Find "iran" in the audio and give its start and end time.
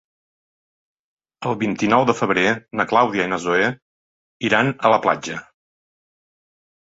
4.49-4.73